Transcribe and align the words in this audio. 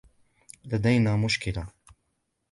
لدينا 0.65 1.15
مشكلة. 1.15 1.67